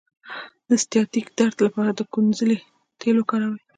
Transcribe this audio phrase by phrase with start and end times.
[0.69, 2.57] د سیاتیک درد لپاره د کونځلې
[2.99, 3.61] تېل وکاروئ